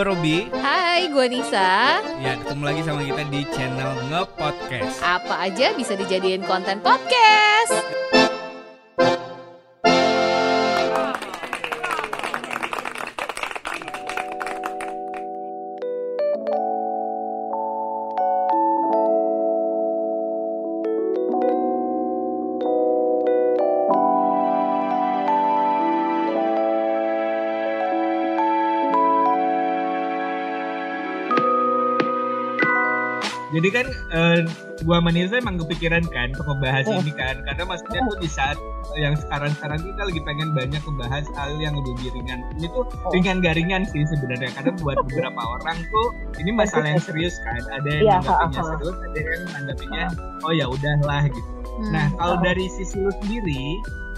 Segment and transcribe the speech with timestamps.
[0.00, 0.38] gue Robi.
[0.64, 2.00] Hai, gue Nisa.
[2.24, 4.96] Ya, ketemu lagi sama kita di channel Nge-Podcast.
[5.04, 7.99] Apa aja bisa dijadiin konten podcast.
[33.50, 34.40] Jadi kan uh,
[34.82, 36.98] gua sama Nisa emang kepikiran kan untuk membahas Oh.
[36.98, 38.54] ini kan karena maksudnya tuh di saat
[38.94, 42.40] yang sekarang-sekarang kita lagi pengen banyak membahas hal yang lebih ringan.
[42.54, 43.10] Ini tuh Oh.
[43.10, 46.06] ringan gak ringan sih sebenarnya karena buat beberapa orang tuh
[46.38, 47.58] ini masalah yang serius kan.
[47.74, 48.46] Ada yang Iya, ha.
[48.48, 50.04] serius, ada yang nanggapinya
[50.40, 51.50] oh ya udahlah gitu.
[51.90, 52.42] Nah, kalau Oh.
[52.42, 53.62] dari sisi lu sendiri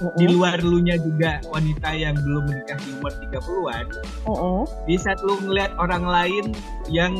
[0.02, 0.18] Mm-mm.
[0.18, 3.86] di luar lu nya juga wanita yang belum menikah di umur 30-an,
[4.26, 4.60] Mm-mm.
[4.84, 6.44] di saat lu ngeliat orang lain
[6.90, 7.14] yang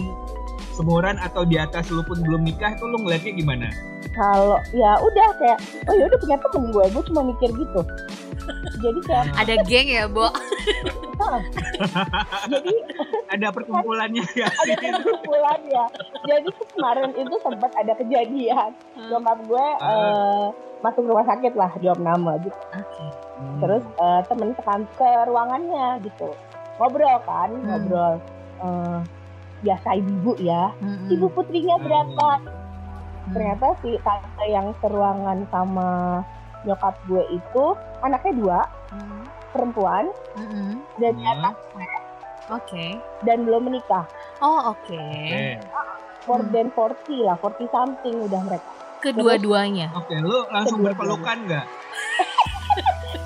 [0.72, 3.68] semuran atau di atas lu pun belum nikah tuh lu ngeliatnya gimana?
[4.12, 5.56] kalau ya udah kayak
[5.88, 7.80] oh ya udah punya temen gue gue cuma mikir gitu
[8.76, 10.28] jadi kayak Ada geng ya, Bo?
[12.44, 12.72] jadi
[13.30, 14.48] Ada perkumpulannya ya?
[14.62, 15.84] ada kesimpulan ya
[16.24, 18.70] jadi kemarin itu sempat ada kejadian
[19.08, 20.46] nyokap gue eh,
[20.82, 22.58] masuk rumah sakit lah di nama gitu
[23.42, 23.58] Hmm.
[23.58, 26.30] terus eh, temen tekan ke ruangannya gitu
[26.78, 27.64] ngobrol kan Hmm.
[27.64, 28.14] ngobrol
[28.62, 28.98] eh,
[29.62, 31.08] biasa ibu ya Mm-mm.
[31.08, 32.28] ibu putrinya berapa
[33.22, 33.32] Hmm.
[33.32, 36.18] ternyata si tante yang seruangan sama
[36.62, 37.64] nyokap gue itu
[38.00, 38.58] anaknya dua
[38.90, 39.22] Mm.
[39.50, 40.82] perempuan Mm-mm.
[40.98, 41.32] dan di Hmm.
[41.32, 41.56] atas
[42.50, 42.98] Oke.
[43.22, 44.04] dan belum menikah
[44.38, 44.98] Oh, oke.
[46.24, 46.50] More Hmm.
[46.50, 49.90] than 40 lah 40 something udah mereka Kedua-duanya.
[49.92, 51.66] oke, lu langsung berpelukan nggak?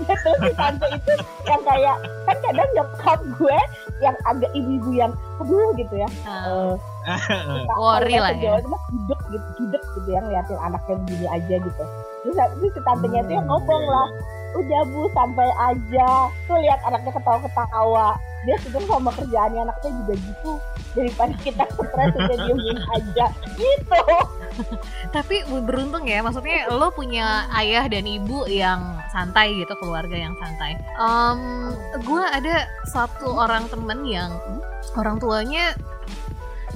[0.04, 1.12] Terus si tante itu
[1.48, 1.96] yang kayak
[2.28, 3.58] kan kadang nyokap gue
[4.04, 6.08] yang agak ibu-ibu yang aduh gitu ya.
[6.28, 6.76] Ah,
[7.08, 8.60] eh, Worry lah ya.
[8.60, 11.84] Jawa gudeg gitu gudeg gitu yang ngeliatin anaknya begini aja gitu.
[12.26, 14.08] Terus habis si tantenya itu yang ngomong lah
[14.56, 16.08] udah bu santai aja.
[16.48, 18.08] Tuh lihat anaknya ketawa-ketawa.
[18.46, 20.52] Dia sebenarnya sama kerjaannya anaknya juga gitu.
[20.96, 23.26] Daripada kita stres udah diemin aja.
[23.58, 24.00] Gitu
[25.16, 30.76] Tapi beruntung ya, maksudnya lo punya ayah dan ibu yang santai gitu, keluarga yang santai.
[30.96, 31.40] Em,
[32.02, 34.32] gue ada satu orang temen yang
[34.96, 35.76] orang tuanya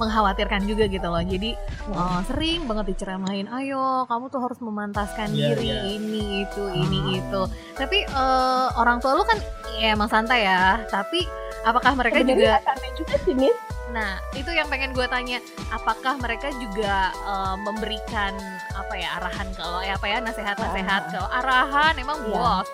[0.01, 1.21] mengkhawatirkan juga gitu loh.
[1.21, 1.53] Jadi
[1.93, 5.81] eh, sering banget diceramain, ayo kamu tuh harus memantaskan Iya, diri iya.
[5.97, 7.41] ini itu ini itu.
[7.77, 9.37] Tapi eh, orang tua lu kan
[9.77, 10.81] ya emang santai ya.
[10.89, 11.29] Tapi
[11.61, 16.15] apakah mereka juga Sebenarnya santai juga sih Nis Nah, itu yang pengen gue tanya, apakah
[16.15, 18.37] mereka juga eh, memberikan
[18.71, 22.31] apa ya arahan lo, ya apa ya nasehat-nasehat ke lo, arahan emang Iya.
[22.31, 22.67] bos,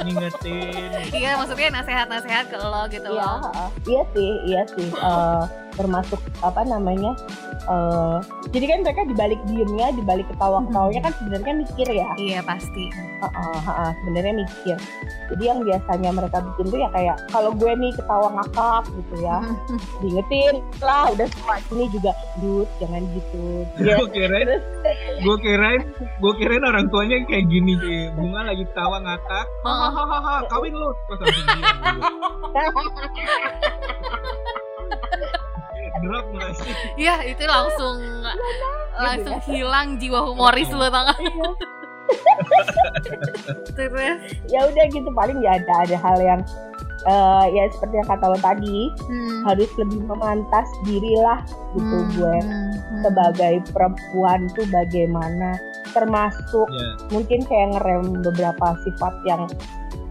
[0.00, 0.90] Ngingetin.
[1.18, 3.38] iya maksudnya nasehat-nasehat ke lo gitu Iya, loh.
[3.86, 4.88] iya sih, iya sih.
[4.88, 5.42] Eh,
[5.72, 7.16] termasuk apa namanya?
[7.68, 8.18] Eh
[8.52, 12.10] jadi kan mereka dibalik diemnya, dibalik ketawa-ketawanya kan sebenarnya mikir ya.
[12.18, 12.90] Iya pasti.
[12.92, 14.76] Heeh, heeh, sebenarnya mikir.
[15.32, 19.38] Jadi yang biasanya mereka bikin tuh ya kayak kalau gue nih ketawa ngakak gitu ya,
[20.02, 22.12] diingetin lah udah semua ini juga,
[22.42, 23.64] dud jangan gitu.
[23.80, 24.48] Ya, Gue kirain,
[25.22, 28.10] gue kirain, gue kirain orang tuanya kayak gini sih.
[28.18, 30.90] Bunga lagi tawa ngakak, hahaha, kawin lu.
[31.08, 31.46] Pas langsung.
[36.02, 36.72] Drop nggak sih?
[36.98, 37.96] Iya itu langsung
[38.98, 41.14] langsung hilang jiwa humoris lo tangga.
[41.16, 41.48] Iya.
[43.78, 44.18] Terus,
[44.52, 46.40] ya udah gitu paling ya ada ada hal yang
[47.08, 51.40] eh, ya seperti yang kata lo tadi hmm, harus lebih memantas diri lah
[51.74, 55.56] gitu hmm, gue hmm, sebagai perempuan tuh bagaimana
[55.92, 56.88] termasuk Ya.
[57.12, 59.44] mungkin kayak ngerem beberapa sifat yang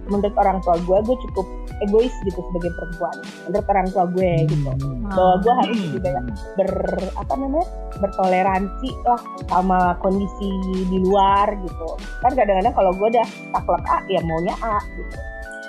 [0.10, 1.48] menurut orang tua gue gue cukup
[1.84, 3.16] egois gitu sebagai perempuan.
[3.50, 4.70] Menurut orang tua gue gitu.
[4.72, 5.10] Hmm.
[5.12, 6.26] bahwa gue harus lebih banyak
[6.56, 6.72] ber
[7.20, 7.68] apa namanya
[8.00, 10.50] bertoleransi lah sama kondisi
[10.88, 11.90] di luar gitu.
[12.24, 15.18] Kan kadang-kadang kalau gue udah taklek A ya maunya A gitu.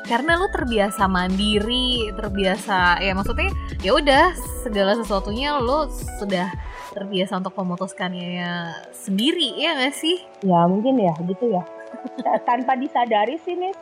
[0.03, 3.55] Karena lu terbiasa mandiri, terbiasa ya maksudnya
[3.87, 4.35] ya udah
[4.67, 5.87] segala sesuatunya lu
[6.19, 6.51] sudah
[6.93, 10.21] terbiasa untuk memutuskannya sendiri ya gak sih?
[10.45, 11.63] ya mungkin ya gitu ya.
[12.49, 13.73] Tanpa disadari sih nih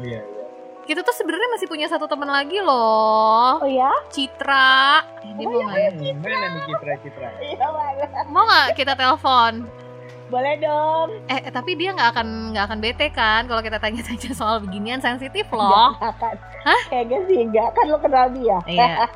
[0.00, 0.37] Iya, iya.
[0.88, 5.04] Kita tuh sebenarnya masih punya satu teman lagi loh, oh ya Citra.
[5.20, 5.90] Eh, dia mau nggak ya?
[5.92, 7.28] Hmm, Mana nih Citra-Citra?
[7.44, 9.68] iya banget Mau nggak kita telepon?
[10.28, 14.32] boleh dong Eh, eh, tapi dia nggak akan nggak akan bete kan kalau kita tanya-tanya
[14.36, 15.96] soal beginian sensitif loh.
[15.96, 16.36] Nggak kan
[16.88, 19.08] kayaknya sih enggak kan lo kenal dia Iya.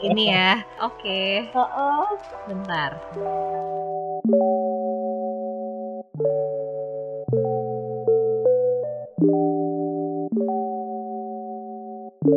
[0.00, 0.50] Ini ya.
[0.78, 2.02] Oke, Heeh.
[2.46, 2.90] bentar.
[12.28, 12.36] Halo.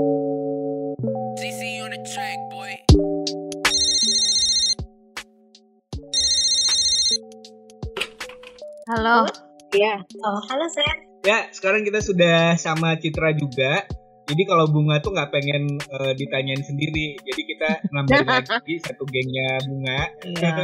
[9.75, 9.99] Iya.
[10.23, 10.95] Oh, halo Sen.
[11.27, 13.83] Ya, sekarang kita sudah sama Citra juga.
[14.29, 19.49] Jadi kalau Bunga tuh nggak pengen eh, ditanyain sendiri, jadi kita nambahin lagi satu gengnya
[19.67, 20.55] Bunga Iya.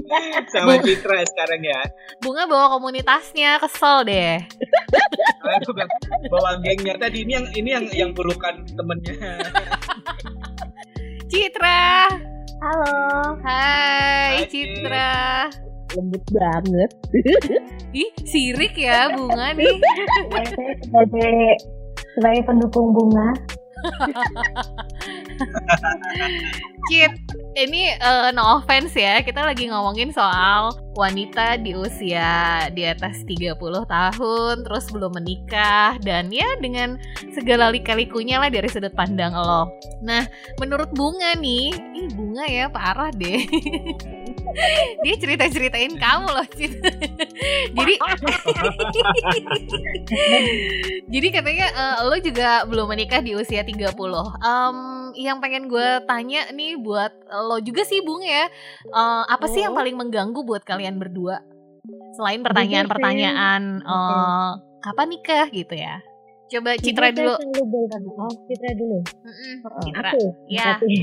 [0.52, 1.80] sama Citra sekarang ya.
[2.24, 4.42] Bunga bawa komunitasnya, kesel deh.
[5.62, 5.90] Aku bilang,
[6.32, 9.14] bawa gengnya tadi ini yang ini yang yang pelukan temennya.
[11.28, 12.08] Citra.
[12.64, 13.36] Halo.
[13.44, 15.12] Hai, Hai, Citra.
[15.94, 16.90] Lembut banget.
[17.94, 19.78] Ih, sirik ya Bunga nih.
[20.82, 21.60] Sebagai
[22.14, 23.34] sebagai pendukung bunga.
[26.88, 27.12] Cit,
[27.56, 33.56] ini eh, no offense ya, kita lagi ngomongin soal wanita di usia di atas 30
[33.88, 36.98] tahun, terus belum menikah, dan ya dengan
[37.32, 39.68] segala lika-likunya lah dari sudut pandang lo.
[40.04, 40.28] Nah,
[40.60, 43.48] menurut Bunga nih, ih Bunga ya parah deh.
[45.00, 46.46] Dia cerita-ceritain kamu loh.
[47.70, 47.94] Jadi
[51.06, 53.94] Jadi katanya eh, lo juga belum menikah di usia 30.
[54.36, 54.76] Em,
[55.16, 57.12] yang pengen gue tanya nih buat
[57.42, 58.48] lo juga sih Bung ya.
[58.84, 59.78] eh, apa sih yang Oh.
[59.78, 61.42] paling mengganggu buat kalian berdua?
[62.14, 64.50] Selain pertanyaan-pertanyaan eh,
[64.80, 65.98] kapan nikah gitu ya.
[66.54, 67.34] Coba Citra dulu.
[67.34, 67.62] selalu
[68.14, 68.98] Oh, Citra dulu.
[69.02, 70.10] Mm-mm, Citra.
[70.14, 70.22] Aku.
[70.46, 70.78] Ya.
[70.78, 70.94] berarti.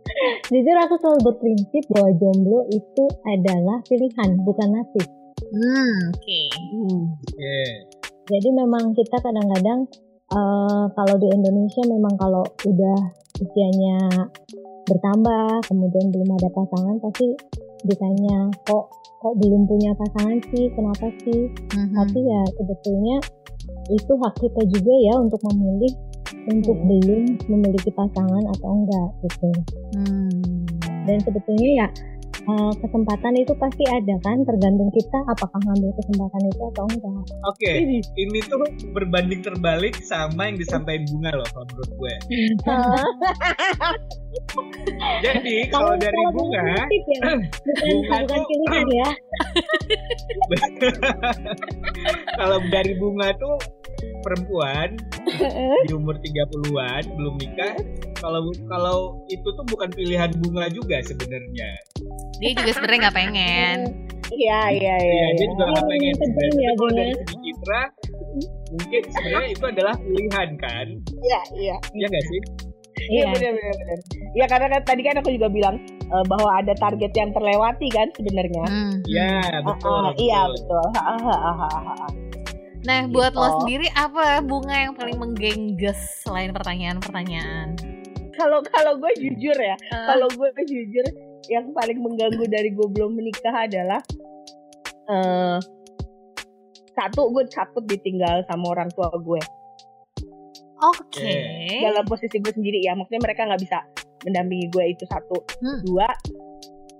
[0.52, 5.04] Jujur aku selalu berprinsip bahwa jomblo itu adalah pilihan, bukan nasib.
[5.52, 6.40] Hmm, oke.
[7.20, 7.60] Oke.
[8.32, 9.84] Jadi memang kita kadang-kadang
[10.32, 12.98] eh, kalau di Indonesia memang kalau udah
[13.44, 13.96] usianya
[14.88, 17.28] bertambah, kemudian belum ada pasangan, pasti
[17.84, 18.88] ditanya kok
[19.20, 21.52] kok belum punya pasangan sih, kenapa sih?
[21.76, 21.92] Mhm.
[21.92, 23.16] Tapi ya sebetulnya
[23.88, 25.92] itu hak kita juga ya untuk memilih
[26.48, 26.88] untuk Hmm.
[26.88, 29.50] belum memiliki pasangan atau enggak gitu.
[29.96, 30.64] Hmm.
[31.08, 31.86] Dan sebetulnya ya
[32.48, 37.22] eh, kesempatan itu pasti ada kan, tergantung kita apakah ngambil kesempatan itu atau enggak.
[37.44, 37.72] Oke,
[38.16, 38.64] ini tuh
[38.96, 42.14] berbanding terbalik sama yang disampaikan Bunga loh kalau menurut gue.
[45.18, 49.08] Jadi kalau dari kalau Bunga, ya, bukan Bunga bukan tuh- ya.
[52.40, 53.56] kalau dari Bunga tuh
[54.20, 54.88] perempuan
[55.86, 57.74] di umur 30-an belum nikah,
[58.16, 61.70] kalau kalau itu tuh bukan pilihan Bunga juga sebenarnya.
[62.38, 63.78] Dia juga sebenarnya nggak pengen.
[64.28, 64.94] Iya, iya, iya.
[65.00, 65.48] Iya, dia iya.
[65.48, 66.12] juga nggak Iya, pengen.
[66.12, 66.52] betul sebenarnya.
[66.58, 66.98] ya, Tapi kalau Bunga.
[66.98, 67.82] dari segi Citra,
[68.68, 70.86] mungkin sebenarnya itu adalah pilihan kan?
[71.18, 71.76] Iya, iya.
[71.90, 72.40] Iya nggak sih?
[72.98, 73.26] Iya Iya.
[73.30, 73.98] benar benar.
[74.34, 78.08] Ya karena kan tadi kan aku juga bilang eh, bahwa ada target yang terlewati kan
[78.12, 78.64] sebenarnya.
[78.66, 78.94] Hmm.
[79.06, 80.02] Iya, Ah, betul.
[80.02, 80.84] ah, Iya betul.
[80.92, 82.10] Ah, ah, ah, ah, ah.
[82.88, 83.56] Nah, buat lo Gitu.
[83.60, 87.76] sendiri apa bunga yang paling menggengges selain pertanyaan-pertanyaan?
[88.32, 91.04] Kalau kalau gue jujur ya, Eh, kalau gue jujur
[91.48, 94.00] yang paling mengganggu dari gue belum menikah adalah
[95.06, 95.58] eh
[96.90, 99.40] satu gue takut ditinggal sama orang tua gue
[100.78, 101.36] Oke.
[101.80, 103.78] dalam posisi gue sendiri ya maksudnya mereka nggak bisa
[104.22, 105.78] mendampingi gue itu satu Hmm.
[105.82, 106.08] dua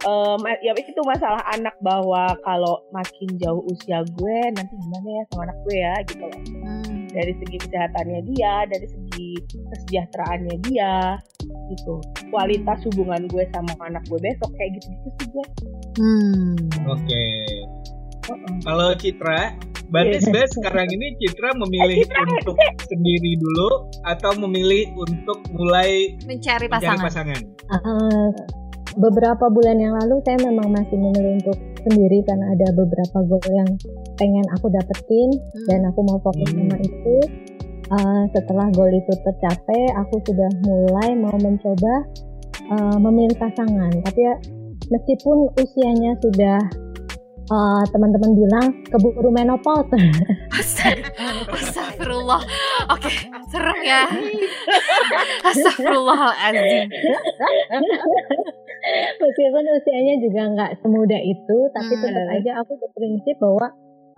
[0.01, 5.23] eh, ma- ya itu masalah anak bahwa kalau makin jauh usia gue nanti gimana ya
[5.29, 7.09] sama anak gue ya gitu loh Hmm.
[7.09, 10.95] dari segi kesehatannya dia dari segi kesejahteraannya dia
[11.69, 15.45] gitu kualitas hubungan gue sama anak gue besok kayak gitu gitu sih gue
[15.99, 16.55] Hmm.
[16.87, 17.25] Oke.
[18.61, 19.57] Kalau Citra,
[19.89, 20.21] berarti Iya.
[20.21, 22.05] sebenarnya sekarang ini Citra memilih
[22.37, 23.69] untuk sendiri dulu
[24.05, 27.03] atau memilih untuk mulai Mencari mencari pasangan.
[27.03, 27.41] pasangan?
[28.97, 33.71] Beberapa bulan yang lalu saya memang masih memilih untuk sendiri karena ada beberapa goal yang
[34.17, 35.67] pengen aku dapetin Hmm.
[35.69, 36.59] dan aku mau fokus Hmm.
[36.65, 37.17] sama itu.
[37.89, 42.05] Eh, setelah goal itu tercapai, aku sudah mulai mau mencoba
[42.69, 43.89] eh, memilih pasangan.
[44.05, 44.35] Tapi ya
[44.93, 46.61] meskipun usianya sudah
[47.49, 49.89] eh, teman-teman bilang keburu menopause,
[50.51, 51.09] Astag-
[51.55, 52.43] Astagfirullah.
[52.91, 53.11] Oke,
[53.49, 54.05] serem ya.
[55.49, 56.89] Astagfirullahaladzim.
[59.19, 62.03] meskipun usianya juga nggak semudah itu, tapi Hmm.
[62.05, 63.67] tetap aja aku berprinsip bahwa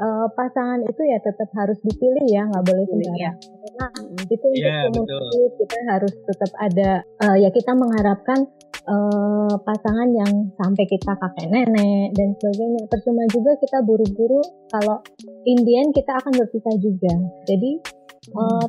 [0.00, 3.36] eh, pasangan itu ya tetap harus dipilih ya, nggak boleh Dipilih, sembarang.
[3.36, 3.86] Karena
[4.24, 5.20] itu untuk Iya, umur betul.
[5.28, 8.38] hidup kita harus tetap ada eh, ya kita mengharapkan
[8.86, 12.82] eh, pasangan yang sampai kita kakek nenek dan sebagainya.
[12.88, 14.96] Percuma juga kita buru-buru kalau
[15.44, 17.14] Indian kita akan berpisah juga.
[17.44, 17.99] Jadi
[18.36, 18.66] uh,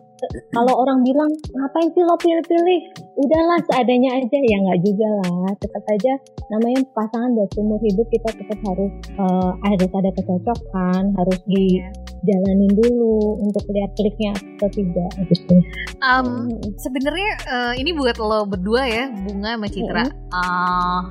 [0.55, 2.79] kalau orang bilang ngapain sih lo pilih-pilih?
[3.19, 4.37] Udahlah seadanya aja.
[4.39, 5.51] Ya nggak juga lah.
[5.59, 6.13] Tetap aja
[6.51, 13.39] namanya pasangan buat seumur hidup kita tetap harus uh, harus ada kecocokan harus dijalanin dulu
[13.39, 15.55] untuk lihat kliknya atau tidak gitu.
[15.99, 16.47] Um,
[16.79, 20.05] sebenarnya uh, ini buat lo berdua ya bunga sama Citra.
[20.31, 21.01] Uh,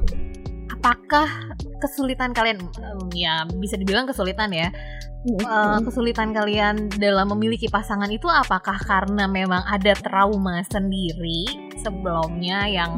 [0.74, 1.28] apakah
[1.82, 2.62] kesulitan kalian
[3.16, 4.68] ya bisa dibilang kesulitan ya
[5.44, 11.44] uh, kesulitan kalian dalam memiliki pasangan itu apakah karena memang ada trauma sendiri
[11.80, 12.96] sebelumnya yang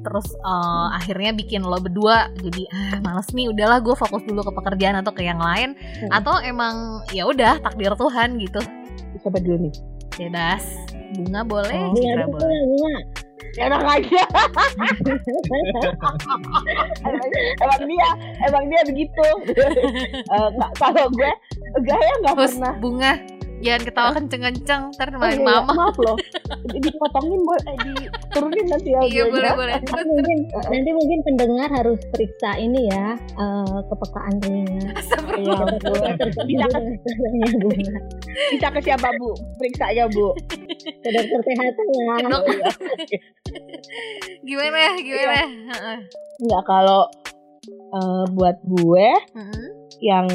[0.00, 4.52] terus uh, akhirnya bikin lo berdua jadi ah males nih udahlah gue fokus dulu ke
[4.56, 5.76] pekerjaan atau ke yang lain
[6.08, 8.60] atau emang ya udah takdir Tuhan gitu.
[9.12, 9.74] Bisa berdua nih?
[10.16, 10.64] Bebas.
[11.20, 12.60] Bunga boleh oh, Citra boleh.
[12.64, 12.96] bunga
[13.58, 14.22] enak aja
[17.02, 17.28] emang,
[17.58, 18.10] emang dia
[18.46, 19.26] emang dia begitu.
[20.30, 21.32] Uh, kalau gue
[21.82, 22.72] gaya nggak pernah.
[22.78, 23.12] bunga
[23.60, 25.72] jangan ketawa kenceng-kenceng ntar main oh, iya, mama.
[25.76, 26.16] Maaf loh.
[26.70, 29.74] Dipotongin boleh eh, diturunin nanti ya iya boleh boleh.
[29.80, 35.56] Nanti mungkin nanti mungkin pendengar harus periksa ini ya uh, kepekaan telinga ya,
[36.48, 36.80] bisa ke,
[38.56, 39.30] bisa ke siapa bu?
[39.60, 40.32] Periksa aja bu.
[41.04, 42.16] Dokter kesehatan ya
[44.44, 45.44] gimana gimana
[46.40, 47.02] nggak kalau
[47.92, 49.08] uh, buat gue
[50.00, 50.26] yang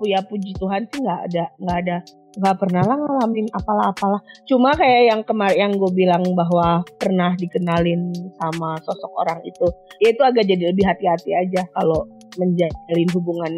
[0.00, 1.96] punya puji Tuhan sih nggak ada nggak ada
[2.38, 4.20] nggak pernah lah ngalamin apalah-apalah.
[4.48, 9.66] Cuma kayak yang kemarin yang gue bilang bahwa pernah dikenalin sama sosok orang itu
[10.00, 12.08] ya itu agak jadi lebih hati-hati aja kalau
[12.40, 13.52] menjalin hubungan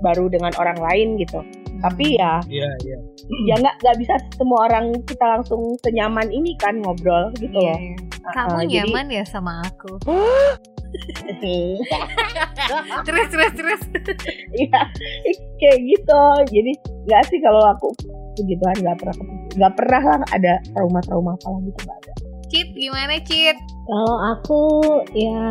[0.00, 1.44] baru dengan orang lain gitu
[1.84, 2.98] tapi ya Iya, iya.
[3.44, 7.76] ya nggak nggak bisa semua orang kita langsung senyaman ini kan ngobrol gitu loh
[8.32, 10.00] kamu Uh, jadi- nyaman ya sama aku
[13.04, 13.80] terus terus terus
[14.54, 14.80] Iya,
[15.58, 16.20] kayak gitu.
[16.48, 16.72] Jadi
[17.04, 17.90] nggak sih kalau aku
[18.34, 19.16] puji Tuhan nggak pernah
[19.52, 22.12] nggak pernah lah ada trauma-trauma apa gitu nggak ada.
[22.54, 24.62] Cit gimana Cit Kalau aku
[25.10, 25.42] ya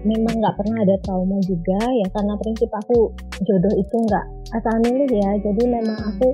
[0.00, 3.12] memang nggak pernah ada trauma juga ya karena prinsip aku
[3.44, 4.24] jodoh itu nggak
[4.56, 5.30] asal milih ya.
[5.44, 6.08] Jadi memang Hmm.
[6.16, 6.28] aku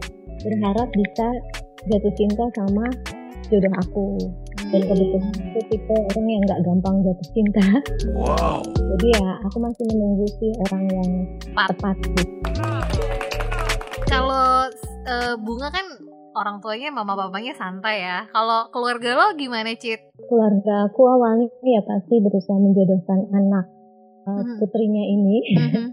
[0.46, 1.28] berharap bisa
[1.90, 2.86] jatuh cinta sama
[3.50, 4.06] jodoh aku.
[4.70, 7.66] Dan kebetulan aku tipe orang yang nggak gampang jatuh cinta.
[8.62, 11.10] Jadi ya aku masih menunggu sih orang yang
[11.42, 11.66] Tepat.
[11.74, 12.22] tepat gitu.
[14.06, 14.70] kalau
[15.10, 15.86] eh, bunga kan
[16.34, 21.80] orang tuanya mama papanya santai ya kalau keluarga lo gimana Cit Keluarga aku awalnya ya
[21.80, 23.66] pasti berusaha menjodohkan anak
[24.24, 24.56] uh, Hmm.
[24.58, 25.36] putrinya ini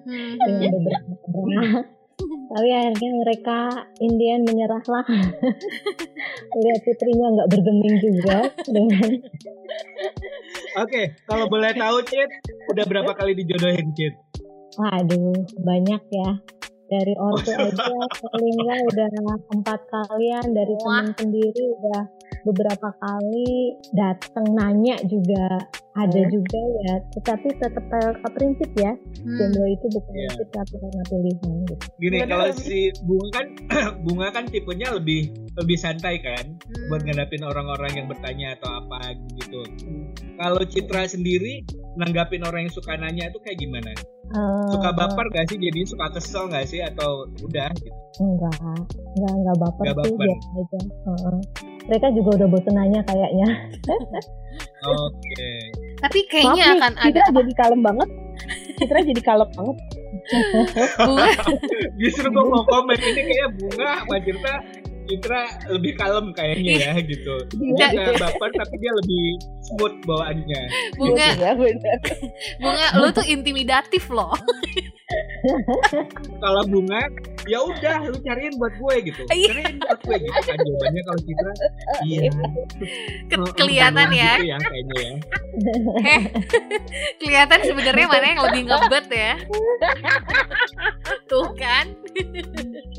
[0.01, 1.83] Hmm, dengan beberapa cara.
[2.21, 3.57] Tapi akhirnya mereka
[3.98, 5.05] Indian menyerah lah.
[6.53, 9.10] Lihat putrinya nggak bergeming juga dengan
[10.77, 12.29] Oke, kalau boleh tahu Cit,
[12.69, 14.13] udah berapa kali dijodohin Cit?
[14.74, 16.29] waduh banyak ya.
[16.91, 17.88] Dari ortu aja
[18.19, 19.07] paling nggak udah
[19.55, 20.83] empat kalian dari Wah.
[20.83, 22.01] teman sendiri udah
[22.43, 29.38] beberapa kali datang nanya juga ada juga ya tetapi tetap ke prinsip ya hmm.
[29.38, 30.27] jomblo itu bukan Iya.
[30.31, 31.75] prinsip tapi karena pilihan gitu.
[32.00, 32.27] Gini, Bener.
[32.31, 33.48] kalau si bunga kan
[34.07, 35.21] bunga kan tipenya lebih
[35.55, 36.88] lebih santai kan Hmm.
[36.88, 39.62] buat ngadapin orang-orang yang bertanya atau apa gitu.
[40.39, 43.91] Kalau Citra sendiri nanggapin orang yang suka nanya itu kayak gimana?
[44.31, 45.57] Eh, Suka baper gak sih?
[45.57, 46.79] Jadi suka kesel gak sih?
[46.79, 47.91] Atau udah gitu?
[48.19, 48.53] enggak
[49.12, 50.27] enggak enggak baper Enggak sih baper.
[50.29, 51.38] aja Heeh.
[51.81, 53.50] mereka juga udah bosen nanya kayaknya
[54.83, 55.50] Oke.
[55.98, 58.10] tapi kayaknya Maaf nih, akan ada Citra jadi kalem banget.
[58.75, 59.77] Citra jadi kalem banget.
[61.01, 61.27] bunga
[61.98, 64.55] Justru gue mau komen ini kayak bunga sama Citra
[65.11, 67.35] Citra lebih kalem kayaknya ya gitu.
[67.51, 68.07] Dia Iya.
[68.07, 69.25] nggak baper tapi dia lebih
[69.61, 70.61] smooth bawaannya.
[70.95, 71.97] bunga Ya, bener.
[72.57, 74.31] bunga lo tuh intimidatif loh
[76.39, 77.01] Kalau bunga
[77.43, 79.21] ya udah lu cariin buat gue gitu.
[79.27, 79.49] Iya.
[79.51, 81.51] Cariin buat gue gitu kan jawabannya kalau Citra
[82.01, 82.21] iya.
[83.27, 85.11] Ke- kelihatan gitu ya ya kayaknya ya.
[86.15, 86.21] eh
[87.17, 89.33] kelihatan sebenarnya mana yang lebih ngebet ya
[91.31, 91.85] tuh kan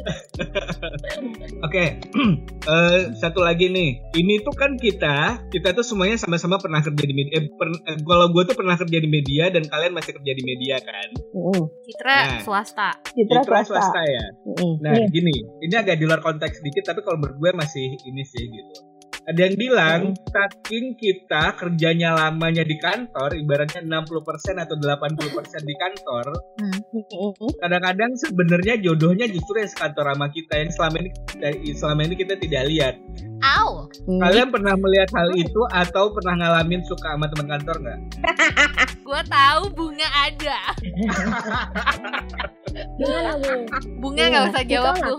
[1.66, 1.84] Oke,
[2.72, 4.00] eh, satu lagi nih.
[4.12, 7.32] Ini tuh kan kita, kita tuh semuanya sama-sama pernah kerja di media.
[7.36, 10.42] Eh, per- eh, kalau gue tuh pernah kerja di media dan kalian masih kerja di
[10.42, 11.08] media kan.
[11.32, 11.62] Mm-mm.
[11.82, 12.40] Citra Nah.
[12.40, 13.90] swasta Citra Citra swasta.
[13.90, 14.24] swasta ya.
[14.44, 14.72] Mm-mm.
[14.78, 15.06] Nah, Iya.
[15.08, 18.76] gini, ini agak di luar konteks sedikit, tapi kalau menurut gue masih ini sih gitu.
[19.22, 20.00] Ada yang bilang,
[20.34, 26.26] saking kita kerjanya lamanya di kantor, ibaratnya 60% atau 80% di kantor,
[26.58, 27.30] Mm-mm.
[27.62, 31.10] kadang-kadang sebenarnya jodohnya justru yang sekantor sama kita yang selama ini
[31.78, 32.94] selama ini kita tidak lihat.
[33.42, 37.98] Au Kalian pernah melihat hal itu atau pernah ngalamin suka sama teman kantor nggak?
[39.06, 40.58] Gua tahu bunga ada
[42.72, 43.50] Gimana bu?
[44.00, 45.18] Bunga nggak usah jawab Itu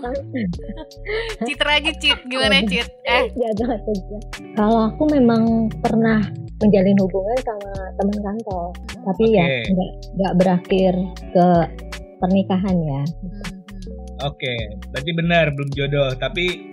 [1.46, 2.88] Citra aja Cit, gimana Cit?
[3.04, 4.18] Eh, Jaga aja.
[4.58, 6.20] Kalau aku memang pernah
[6.62, 8.66] menjalin hubungan sama teman kantor,
[9.04, 9.70] tapi ya Oke.
[9.74, 10.92] nggak nggak berakhir
[11.34, 11.46] ke
[12.18, 13.02] pernikahan ya.
[13.04, 13.53] hmm,
[14.24, 14.54] Oke,
[14.88, 16.72] berarti benar belum jodoh, tapi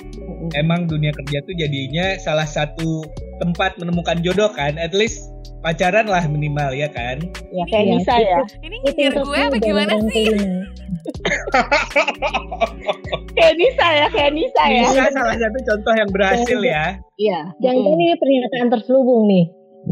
[0.55, 3.03] emang dunia kerja tuh jadinya salah satu
[3.43, 5.27] tempat menemukan jodoh kan, at least
[5.59, 7.19] pacaran lah minimal ya kan.
[7.51, 8.39] Ya kayak Iya, Nisa ya.
[8.63, 8.77] ini
[9.11, 10.25] untuk gue apa gimana sih?
[10.31, 10.63] kelima.
[13.31, 14.83] Kayak Nisa ya, kayak Nisa ya.
[14.91, 16.99] Bisa salah satu contoh yang berhasil ya.
[17.15, 17.39] Iya.
[17.63, 19.45] Jangan ini pernyataan terselubung nih.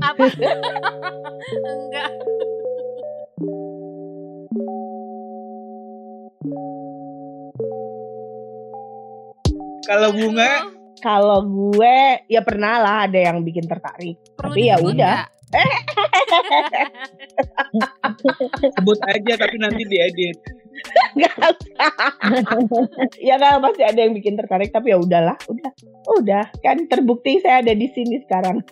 [0.06, 0.26] Apa?
[1.66, 2.10] Enggak.
[9.90, 10.70] Kalau bunga,
[11.02, 14.22] Kalau gue ya pernah lah ada yang bikin tertarik.
[14.38, 15.26] Perlu Tapi ya udah.
[18.78, 20.38] sebut aja tapi nanti diedit.
[21.10, 21.34] Nggak
[23.28, 25.72] ya kan pasti ada yang bikin tertarik tapi ya udahlah, udah.
[26.12, 28.62] Udah, kan terbukti saya ada di sini sekarang.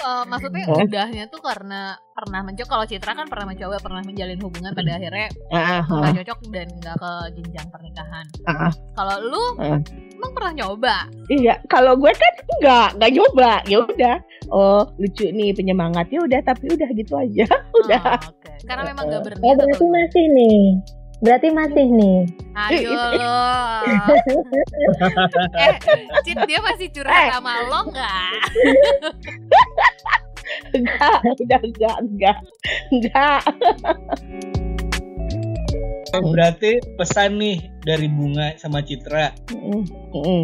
[0.00, 0.80] Eh, maksudnya Oh.
[0.80, 5.28] udahnya tuh karena pernah mencoba kalau Citra kan pernah mencoba pernah menjalin hubungan pada akhirnya
[5.52, 8.24] Ah, nggak cocok dan nggak ke jenjang pernikahan.
[8.48, 8.72] ah.
[8.96, 9.76] Kalau lu Ah.
[10.16, 10.96] emang pernah nyoba?
[11.28, 13.52] Iya, kalau gue kan enggak, enggak nyoba.
[13.68, 14.16] Ya udah.
[14.50, 16.10] Oh, lucu nih penyemangat.
[16.10, 17.46] Ya udah, tapi udah gitu aja.
[17.80, 18.02] Udah.
[18.18, 18.50] Oh, Oke.
[18.62, 19.54] Karena memang nggak Oh berniat.
[19.56, 20.60] berarti atau- masih nih.
[21.20, 22.18] Berarti masih nih.
[22.56, 23.44] Ayo lo.
[25.54, 25.74] eh,
[26.22, 27.28] Cit dia masih curhat Eh.
[27.30, 28.32] sama lo nggak?
[30.72, 32.36] Enggak, udah enggak, enggak.
[32.90, 33.40] Enggak.
[36.10, 39.32] Berarti pesan nih dari Bunga sama Citra,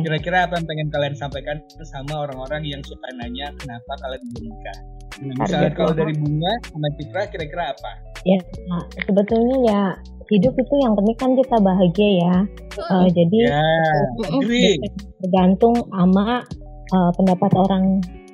[0.03, 4.79] kira-kira apa yang pengen kalian sampaikan sama orang-orang yang suka nanya kenapa kalian belum nikah?
[5.17, 7.91] Nah, misalnya kalau dari Bunga sama Citra, kira-kira apa?
[8.67, 9.81] Nah, sebetulnya ya
[10.27, 12.35] hidup itu yang penting kan kita bahagia ya.
[12.77, 13.65] Eh, jadi Ya,
[14.27, 14.77] agree.
[15.23, 16.43] tergantung sama
[16.87, 17.85] eh, pendapat orang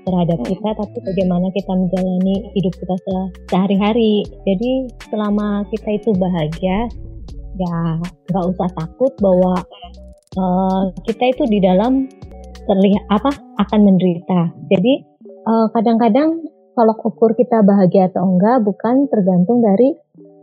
[0.02, 4.26] terhadap kita, tapi bagaimana kita menjalani hidup kita se- sehari-hari.
[4.42, 4.70] Jadi
[5.06, 6.90] selama kita itu bahagia,
[7.62, 9.54] ya nggak usah takut bahwa
[10.34, 12.10] eh, kita itu di dalam
[12.66, 13.30] terlihat apa
[13.62, 14.50] akan menderita.
[14.70, 19.92] Jadi eh, kadang-kadang kalau ukur kita bahagia atau enggak bukan tergantung dari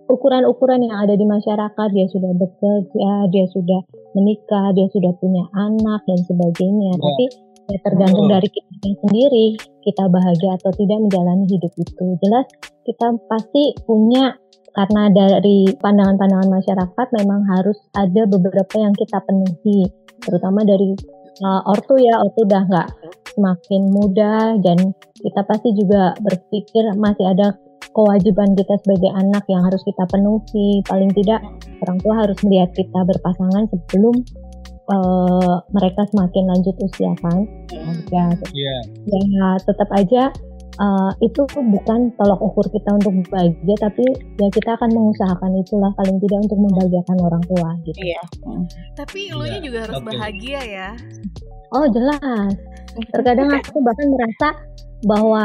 [0.10, 1.88] ukuran-ukuran yang ada di masyarakat.
[1.94, 3.82] Dia sudah bekerja, dia sudah
[4.18, 6.98] menikah, dia sudah punya anak dan sebagainya.
[6.98, 7.02] Ya.
[7.02, 7.26] Tapi
[7.70, 8.36] ya tergantung Betul.
[8.36, 9.48] dari kita sendiri,
[9.86, 12.06] kita bahagia atau tidak menjalani hidup itu.
[12.26, 12.46] Jelas
[12.84, 14.34] kita pasti punya
[14.74, 19.90] karena dari pandangan-pandangan masyarakat memang harus ada beberapa yang kita penuhi,
[20.22, 20.94] terutama dari
[21.44, 22.90] uh, ortu ya, ortu udah nggak
[23.34, 27.56] semakin muda dan kita pasti juga berpikir masih ada
[27.92, 30.84] kewajiban kita sebagai anak yang harus kita penuhi.
[30.86, 31.42] Paling tidak
[31.84, 34.16] orang tua harus melihat kita berpasangan sebelum
[34.92, 37.48] uh, mereka semakin lanjut usia kan.
[38.10, 38.78] Ya, Iya.
[39.08, 40.34] ya tetap aja
[40.80, 44.06] uh, itu bukan tolak ukur kita untuk bahagia, tapi
[44.39, 48.00] ya kita akan mengusahakan itulah paling tidak untuk membahagiakan orang tua gitu.
[48.00, 48.24] Iya.
[48.96, 50.89] Tapi lu nya Iya, juga harus bahagia ya.
[51.76, 52.52] Oh jelas.
[53.12, 54.48] Terkadang aku bahkan merasa
[55.06, 55.44] bahwa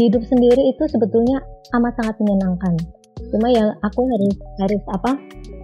[0.00, 1.42] hidup sendiri itu sebetulnya
[1.76, 2.74] amat sangat menyenangkan.
[3.34, 5.18] Cuma ya aku harus harus apa?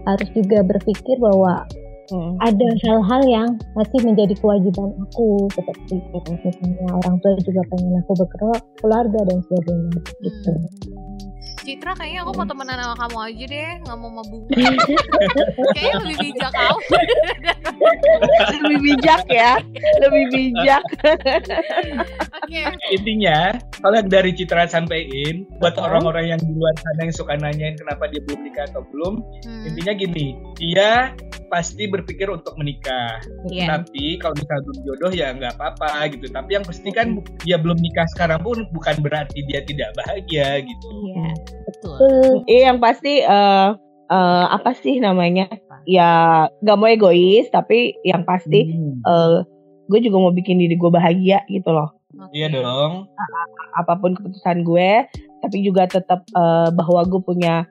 [0.05, 1.65] Harus juga berpikir bahwa
[2.09, 2.41] Mm.
[2.41, 6.01] ada hal-hal yang masih menjadi kewajiban aku seperti
[6.41, 10.53] misalnya orang tua juga pengen aku berkeluarga dan sebagainya gitu.
[10.57, 11.09] Hmm.
[11.69, 14.57] Citra kayaknya aku mau temenan sama kamu aja deh, nggak mau sama Bunga.
[15.77, 16.77] Kayaknya lebih bijak kau.
[18.57, 19.53] Lebih bijak ya.
[20.01, 20.83] Lebih bijak.
[22.41, 22.63] Oke.
[22.89, 23.53] Intinya,
[23.85, 28.09] kalau yang dari Citra sampaikan, buat orang-orang yang di luar sana yang suka nanyain kenapa
[28.09, 29.69] dia belum nikah atau belum, Hmm.
[29.69, 31.13] intinya gini, dia
[31.49, 33.19] pasti berpikir untuk menikah.
[33.49, 33.81] Iya.
[33.81, 36.29] Tapi kalau misalnya belum jodoh ya nggak apa-apa gitu.
[36.29, 40.87] Tapi yang pasti kan dia belum nikah sekarang pun bukan berarti dia tidak bahagia gitu.
[40.89, 41.29] Iya,
[41.67, 41.97] betul.
[41.97, 42.33] Betul.
[42.47, 43.69] Iya yang pasti eh
[44.09, 45.49] eh, apa sih namanya?
[45.89, 49.01] Ya gak mau egois tapi yang pasti Hmm.
[49.09, 49.37] eh
[49.89, 51.97] gue juga mau bikin diri gue bahagia gitu loh.
[52.13, 52.37] Oke.
[52.37, 53.09] Iya dong.
[53.77, 55.07] Apa pun keputusan gue,
[55.41, 57.65] tapi juga tetap eh, bahwa gue punya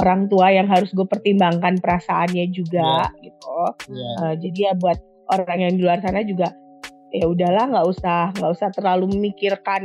[0.00, 3.60] orang tua yang harus gue pertimbangkan perasaannya juga gitu.
[3.92, 4.10] Iya.
[4.24, 4.98] Eh, jadi ya buat
[5.30, 6.50] orang yang di luar sana juga
[7.10, 9.82] ya udahlah nggak usah nggak usah terlalu memikirkan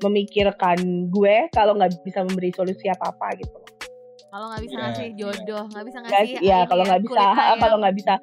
[0.00, 0.78] memikirkan
[1.12, 3.58] gue kalau nggak bisa memberi solusi apa apa gitu.
[4.28, 4.82] Kalau nggak bisa Iya.
[4.84, 7.24] ngasih jodoh, nggak bisa ngasih ya ini kalau nggak bisa
[7.56, 8.14] kalau nggak bisa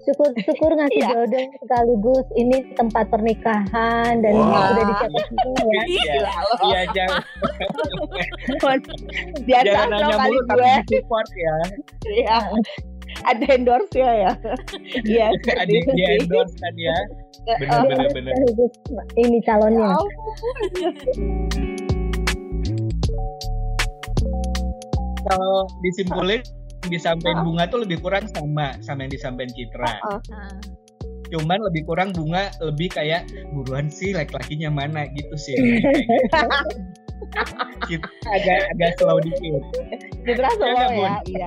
[0.00, 1.08] Syukur-syukur ngasih Iya.
[1.12, 4.72] jodoh sekaligus ini tempat pernikahan dan Wah.
[4.72, 5.82] sudah dicatat semua ya.
[5.84, 6.14] Iya,
[6.64, 7.22] iya jangan
[9.48, 11.56] Biasa Jangan nanya kali mulu tapi support ya.
[12.06, 12.38] Iya.
[13.26, 14.32] Ada endorse ya ya.
[15.04, 15.26] Iya.
[15.60, 16.96] Ada di endorse kan ya.
[17.60, 18.32] Bener bener.
[18.32, 18.72] Sekaligus
[19.16, 19.88] ini ya calonnya.
[19.92, 20.08] ampun.
[25.20, 26.40] Kalau disimpulin
[26.88, 29.92] disampaikan bunga tuh lebih kurang sama sama yang disampaikan Citra.
[30.00, 30.20] Heeh.
[30.32, 30.54] Nah,
[31.30, 35.54] Cuman lebih kurang bunga lebih kayak buruan sih laki-lakinya mana gitu sih.
[37.30, 38.06] Kayak gitu.
[38.10, 39.62] Kita agak agak slow dikit.
[40.20, 40.96] Ya solo nggak, ya.
[40.96, 41.12] Bun?
[41.26, 41.46] Iya.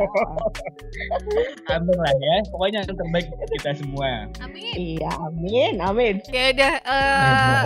[1.78, 2.36] Amin lah ya.
[2.50, 4.12] Pokoknya yang terbaik kita semua.
[4.42, 4.74] amin.
[4.74, 6.16] Iya, amin, amin.
[6.34, 7.62] Ya udah, eh,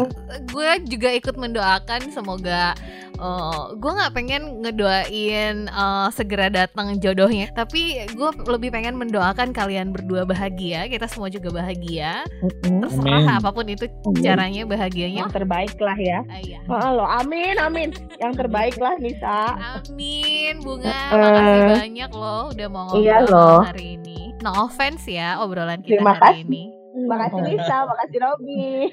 [0.52, 2.76] gue juga ikut mendoakan semoga
[3.17, 9.89] eh, gue nggak pengen ngedoain eh, segera datang jodohnya, tapi gue lebih pengen mendoakan kalian
[9.96, 12.28] berdua bahagia, kita semua juga bahagia.
[12.62, 13.39] Terserah Amin.
[13.41, 13.89] apa pun itu
[14.22, 15.26] caranya bahagianya.
[15.26, 16.20] Yang terbaik lah ya.
[16.30, 16.60] Ah, iya.
[16.62, 17.89] Heeh, lo amin, amin.
[18.17, 19.39] Yang terbaik lah Nisa.
[19.77, 20.89] Amin, bunga.
[20.89, 21.13] Eh.
[21.13, 23.60] Makasih banyak loh udah mau ngobrol Iya loh.
[23.62, 24.33] hari ini.
[24.39, 26.45] No offense ya obrolan kita Terima hari kasih.
[26.45, 26.63] ini.
[26.97, 28.89] Makasih Nisa, makasih Robi.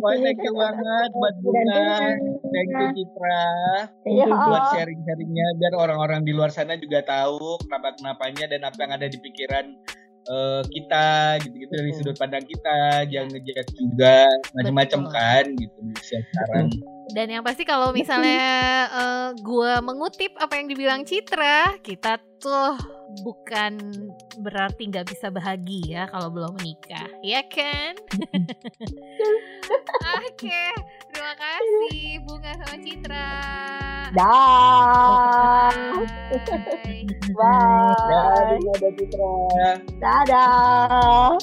[0.00, 1.84] Wah, thank you banget buat bunga.
[2.42, 3.44] Thank you Citra.
[4.02, 4.24] Iya.
[4.28, 9.06] buat sharing-sharingnya biar orang-orang di luar sana juga tahu kenapa kenapanya dan apa yang ada
[9.06, 9.76] di pikiran
[10.28, 11.06] eh, kita
[11.42, 11.98] gitu-gitu dari Betul.
[12.02, 12.78] sudut pandang kita
[13.10, 14.16] jangan ngejat juga
[14.54, 16.68] macam-macam kan gitu sekarang
[17.12, 22.78] Dan yang pasti kalau misalnya eh, gua mengutip apa yang dibilang Citra, kita tuh
[23.20, 23.76] bukan
[24.40, 27.92] berarti nggak bisa bahagia kalau belum menikah, ya kan?
[30.24, 31.01] Oke, terima
[31.42, 33.30] kasih Bunga sama Citra.
[34.14, 35.74] Dah.
[36.38, 37.02] Bye.
[37.34, 38.62] Bye.
[38.62, 39.34] ada Citra
[39.98, 41.34] Dadah.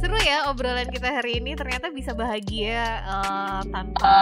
[0.00, 4.16] Seru ya obrolan kita hari ini ternyata bisa bahagia eh, tanpa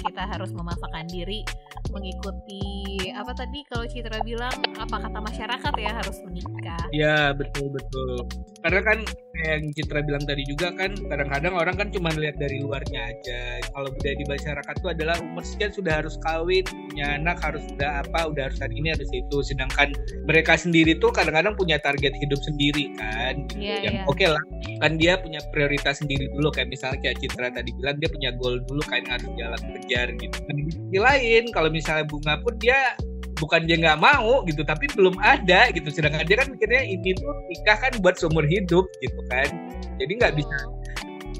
[0.00, 1.44] kita harus memaksakan diri
[1.92, 2.85] mengikuti
[3.16, 6.84] apa tadi kalau Citra bilang apa kata masyarakat ya harus menikah.
[6.92, 8.28] ya betul betul
[8.60, 8.98] karena kan
[9.36, 13.40] kayak yang Citra bilang tadi juga kan kadang-kadang orang kan cuma lihat dari luarnya aja
[13.72, 18.04] kalau budaya di masyarakat itu adalah umur sekian sudah harus kawin punya anak harus udah
[18.04, 19.96] apa udah harus ini harus itu sedangkan
[20.28, 23.64] mereka sendiri tuh kadang-kadang punya target hidup sendiri kan gitu.
[23.64, 24.04] Iya, yang iya.
[24.08, 24.42] oke lah
[24.84, 28.60] kan dia punya prioritas sendiri dulu kayak misalnya kayak Citra tadi bilang dia punya goal
[28.68, 32.54] dulu kan yang harus jalan kejar gitu dan di sisi lain kalau misalnya bunga pun
[32.60, 32.96] dia
[33.36, 37.32] bukan dia nggak mau gitu tapi belum ada gitu sedangkan dia kan mikirnya ini tuh
[37.46, 39.48] nikah kan buat seumur hidup gitu kan
[39.96, 40.56] jadi nggak bisa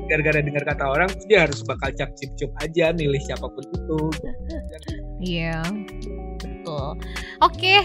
[0.05, 4.01] gara-gara dengar kata orang dia harus bakal cap cip cup aja milih siapa pun itu
[5.17, 5.65] Iya,
[6.37, 7.01] betul.
[7.41, 7.81] Oke,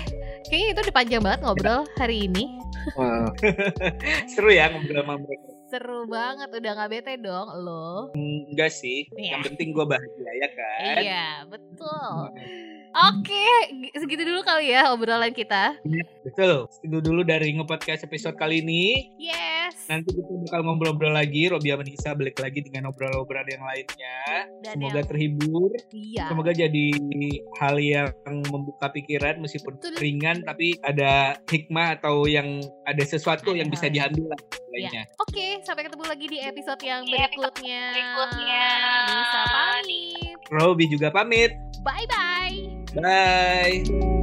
[0.46, 2.52] kayaknya itu udah panjang banget ngobrol hari ini.
[4.28, 8.12] seru ya ngobrol sama mereka Seru banget, udah nggak bete dong lo.
[8.12, 9.40] enggak sih Iya.
[9.40, 12.12] yang penting gue bahagia ya kan Iya, betul.
[12.92, 15.80] Oke, g- segitu dulu kali ya obrolan kita.
[16.22, 19.88] betul itu dulu dari ngepodcast episode kali ini Yes.
[19.88, 24.18] nanti kita bakal ngobrol-ngobrol lagi Robi sama Nisa balik lagi dengan obrolan-obrolan yang lainnya
[24.62, 26.24] Dan semoga yang- terhibur Iya.
[26.28, 26.86] semoga jadi
[27.58, 28.08] hal yang
[28.46, 29.98] membuka pikiran meskipun Betul.
[29.98, 31.12] ringan tapi ada
[31.46, 33.96] hikmah atau yang ada sesuatu yang bisa Ada.
[33.98, 37.18] diambil lah lainnya Oke, sampai ketemu lagi di episode yang episode
[37.58, 37.82] berikutnya.
[37.90, 38.68] berikutnya.
[39.10, 40.38] Bisa pamit.
[40.50, 41.52] Robi juga pamit
[41.82, 42.31] Bye bye.
[42.94, 44.21] Bye